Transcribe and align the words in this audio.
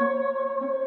Música 0.00 0.79